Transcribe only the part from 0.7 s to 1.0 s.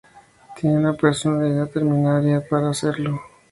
una